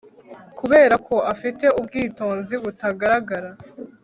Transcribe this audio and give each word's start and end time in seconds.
Kubera 0.59 0.95
ko 1.07 1.15
afite 1.33 1.65
ubwitonzi 1.79 2.55
butagaragara 2.63 3.49